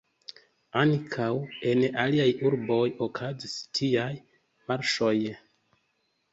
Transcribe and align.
Ankaŭ 0.83 1.27
en 1.73 1.83
aliaj 2.05 2.25
urboj 2.51 2.81
okazis 3.09 3.55
tiaj 3.81 4.09
marŝoj. 4.73 5.15